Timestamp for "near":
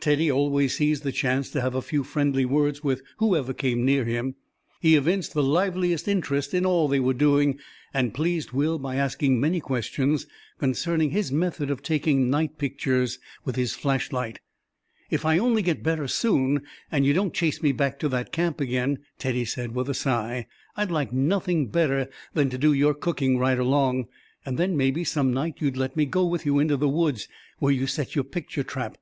3.84-4.06